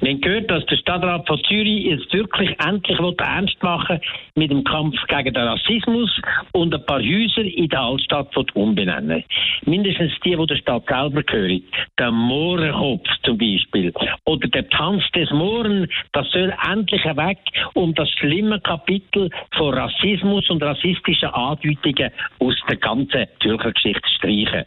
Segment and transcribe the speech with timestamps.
[0.00, 4.00] Wir haben gehört, dass der Stadtrat von Zürich jetzt wirklich endlich ernst machen
[4.34, 6.10] mit dem Kampf gegen den Rassismus
[6.52, 9.24] und ein paar Häuser in der Altstadt umbenennen.
[9.64, 11.62] Mindestens die, die der Stadt selber gehören.
[11.98, 13.92] Der Mohrenkopf zum Beispiel.
[14.24, 15.88] Oder der Tanz des Mohren.
[16.12, 17.38] Das soll endlich weg,
[17.74, 24.14] um das schlimme Kapitel von Rassismus und rassistischen Andeutungen aus der ganzen Zürcher Geschichte zu
[24.14, 24.64] streichen.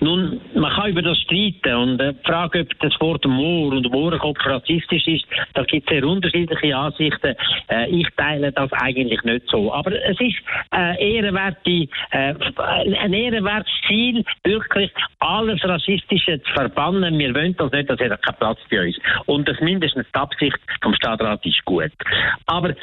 [0.00, 3.90] Nun, man kann über das streiten und äh, die Frage, ob das Wort Moor und
[3.90, 5.24] Mohrenkopf rassistisch ist,
[5.54, 7.36] da gibt es sehr unterschiedliche Ansichten.
[7.68, 9.72] Äh, ich teile das eigentlich nicht so.
[9.72, 10.36] Aber es ist
[10.74, 12.34] äh, ehrenwerte, äh,
[13.00, 14.90] ein ehrenwertes Ziel, wirklich
[15.20, 17.16] alles Rassistische zu verbannen.
[17.16, 18.96] Wir wollen das nicht, das hat keinen Platz bei uns.
[19.26, 21.92] Und das mindestens die Absicht vom Stadtrat ist gut.
[22.46, 22.74] Aber äh,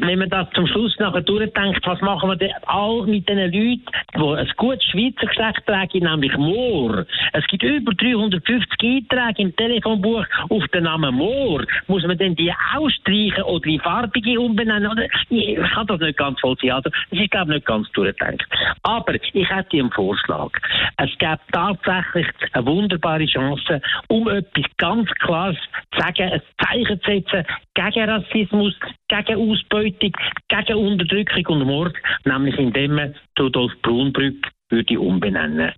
[0.00, 3.84] wenn man das zum Schluss nachher durchdenkt, was machen wir denn all mit den Leuten,
[4.16, 7.06] die ein gutes Schweizer Geschlecht tragen, nämlich Moor.
[7.32, 11.64] Es gibt über 350 Einträge im Telefonbuch auf den Namen Moor.
[11.86, 14.90] Muss man denn die ausstreichen oder die farbige umbenennen?
[14.90, 15.06] Oder?
[15.30, 16.72] Ich kann das nicht ganz voll sein.
[16.72, 18.44] Also, das ist, glaube ich, nicht ganz durchdenkt.
[18.82, 20.50] Aber ich hätte einen Vorschlag.
[20.96, 25.58] Es gibt tatsächlich eine wunderbare Chance, um etwas ganz Klares
[25.92, 28.74] zu sagen, ein Zeichen zu setzen gegen Rassismus,
[29.08, 30.12] gegen Ausbeutung,
[30.48, 35.72] gegen Unterdrückung und Mord, nämlich indem man Rudolf Brunbrück würde umbenennen.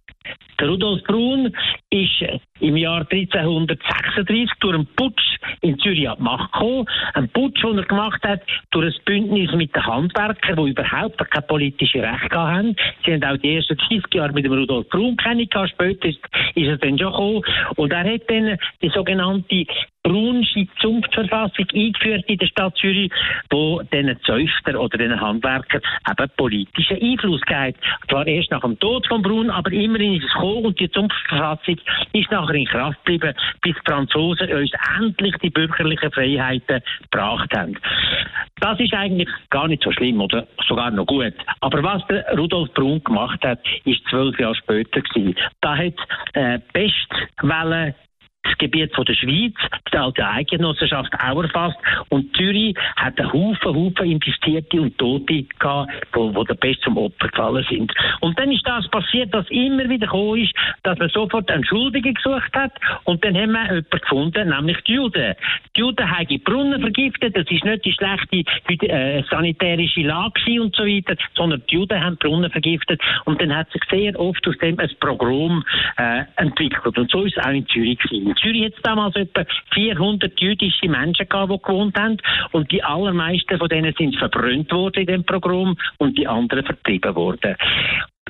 [0.63, 1.53] Rudolf Brun
[1.91, 2.25] ist
[2.61, 6.87] im Jahr 1336 durch einen Putsch in Zürich an die Macht gekommen.
[7.15, 11.47] Ein Putsch, den er gemacht hat durch ein Bündnis mit den Handwerkern, die überhaupt keine
[11.47, 12.77] politische Rechte haben.
[13.05, 15.71] Sie haben auch die ersten 30 Jahre mit dem Rudolf Brun kennengelernt.
[15.71, 16.19] Später ist
[16.55, 17.43] er dann schon gekommen.
[17.77, 19.67] Und er hat dann die sogenannte
[20.05, 23.11] Brunsche Zunftverfassung eingeführt in der Stadt Zürich,
[23.51, 27.81] wo den Zäufter oder den Handwerker eben politischen Einfluss gibt.
[28.09, 31.79] Zwar erst nach dem Tod von Brun, aber immerhin ist es gekommen und die Zunftverfassung
[32.13, 37.79] ist nachher in Kraft geblieben, bis die Franzosen uns endlich die bürgerlichen Freiheiten gebracht haben.
[38.61, 41.35] Das ist eigentlich gar nicht so schlimm oder sogar noch gut.
[41.61, 45.35] Aber was der Rudolf Brun gemacht hat, ist zwölf Jahre später gewesen.
[45.61, 45.95] Da hat
[46.35, 47.95] äh, Pestwelle
[48.45, 49.55] das Gebiet von der Schweiz,
[49.93, 51.77] die alte Eidgenossenschaft auch erfasst.
[52.11, 56.97] Und Zürich hat einen Haufen, Haufen Infizierte und Tote gehabt, wo, wo der Pest zum
[56.97, 57.93] Opfer gefallen sind.
[58.21, 62.55] Und dann ist das passiert, dass immer wieder gekommen ist, dass man sofort Entschuldigung gesucht
[62.55, 62.73] hat.
[63.05, 65.35] Und dann haben wir jemanden gefunden, nämlich die Juden.
[65.77, 67.37] Die Juden haben die Brunnen vergiftet.
[67.37, 68.45] Das ist nicht die schlechte
[68.87, 73.01] äh, sanitärische Lage und so weiter, sondern die Juden haben die Brunnen vergiftet.
[73.25, 75.65] Und dann hat sich sehr oft aus dem ein Programm
[75.97, 76.99] äh, entwickelt.
[76.99, 78.34] Und so ist es auch in Zürich gewesen.
[78.37, 82.19] Zürich jetzt damals etwa 400 jüdische Menschen gehabt, die gewohnt haben.
[82.53, 87.15] Und die allermeisten von denen sind verbrannt worden in dem Programm und die anderen vertrieben
[87.15, 87.57] worden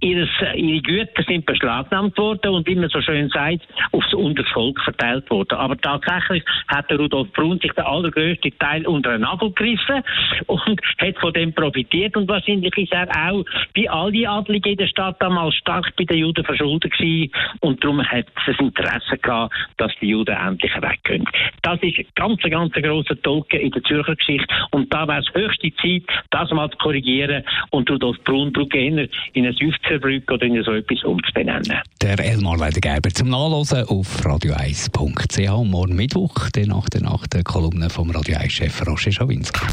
[0.04, 5.28] ihres, ihre Güter sind beschlagnahmt worden und, wie man so schön sagt, aufs Untervolk verteilt
[5.30, 5.56] worden.
[5.56, 10.02] Aber tatsächlich hat der Rudolf Brun sich den allergrößten Teil unter den Nagel gegriffen
[10.46, 12.16] und hat von dem profitiert.
[12.16, 16.18] Und wahrscheinlich ist er auch wie alle Adligen in der Stadt damals stark bei den
[16.18, 17.32] Juden verschuldet gewesen.
[17.60, 21.24] Und darum hat es ein Interesse gehabt, dass die Juden endlich weggehen.
[21.62, 24.54] Das ist ganz, ganz grosser Tolken in der Zürcher Geschichte.
[24.70, 29.46] Und da wäre es höchste Zeit, das mal zu korrigieren und Rudolf Brun, Bruggener in
[29.46, 31.80] ein 15 Zuckerbrücke oder so etwas umzubenennen.
[32.00, 35.64] Der Elmar Ledergeber zum Nachlesen auf radio1.ch.
[35.64, 39.66] Morgen Mittwoch, den nach der Nacht, eine Kolumne vom Radio 1-Chef Roger Schawinski.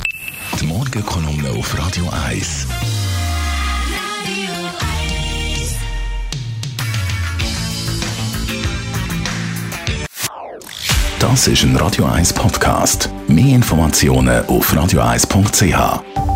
[0.59, 2.67] Die Morgenkolumne auf Radio 1.
[11.19, 13.09] Das ist ein Radio 1 Podcast.
[13.27, 16.30] Mehr Informationen auf radio1.ch.